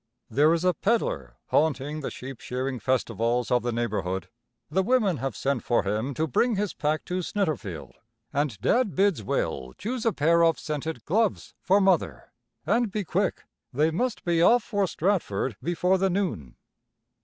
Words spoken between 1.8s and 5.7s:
the sheep shearing festivals of the neighborhood. The women have sent